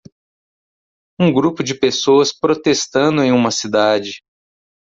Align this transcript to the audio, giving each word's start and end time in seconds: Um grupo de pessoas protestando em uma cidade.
Um 1.19 1.31
grupo 1.31 1.63
de 1.63 1.75
pessoas 1.75 2.33
protestando 2.33 3.21
em 3.21 3.31
uma 3.31 3.51
cidade. 3.51 4.23